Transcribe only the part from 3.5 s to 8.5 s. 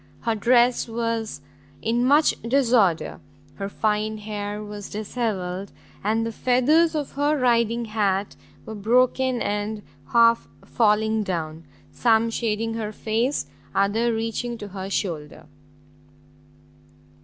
her fine hair was dishevelled, and the feathers of her riding hat